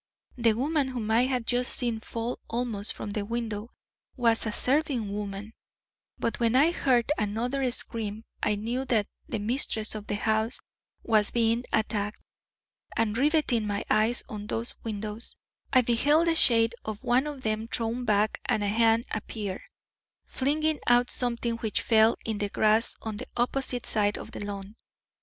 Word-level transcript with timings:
The 0.35 0.53
woman 0.53 0.87
whom 0.87 1.11
I 1.11 1.25
had 1.27 1.45
just 1.45 1.71
seen 1.75 1.99
fall 1.99 2.39
almost 2.49 2.91
from 2.91 3.11
the 3.11 3.23
window 3.23 3.69
was 4.17 4.47
a 4.47 4.51
serving 4.51 5.13
woman, 5.13 5.53
but 6.17 6.39
when 6.39 6.55
I 6.55 6.71
heard 6.71 7.11
another 7.19 7.69
scream 7.69 8.23
I 8.41 8.55
knew 8.55 8.83
that 8.85 9.05
the 9.29 9.37
mistress 9.37 9.93
of 9.93 10.07
the 10.07 10.15
house 10.15 10.59
was 11.03 11.29
being 11.29 11.65
attacked, 11.71 12.19
and 12.97 13.15
rivetting 13.15 13.67
my 13.67 13.85
eyes 13.91 14.23
on 14.27 14.47
those 14.47 14.73
windows, 14.83 15.37
I 15.71 15.81
beheld 15.81 16.25
the 16.25 16.33
shade 16.35 16.73
of 16.83 17.03
one 17.03 17.27
of 17.27 17.43
them 17.43 17.67
thrown 17.67 18.03
back 18.03 18.41
and 18.49 18.63
a 18.63 18.67
hand 18.69 19.05
appear, 19.11 19.61
flinging 20.25 20.79
out 20.87 21.11
something 21.11 21.57
which 21.57 21.79
fell 21.79 22.17
in 22.25 22.39
the 22.39 22.49
grass 22.49 22.95
on 23.03 23.17
the 23.17 23.27
opposite 23.37 23.85
side 23.85 24.17
of 24.17 24.31
the 24.31 24.43
lawn. 24.43 24.75